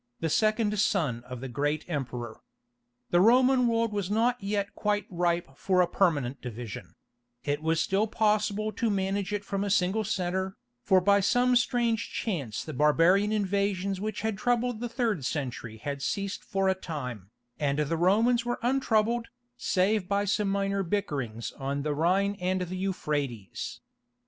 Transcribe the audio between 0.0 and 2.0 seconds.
the second son of the great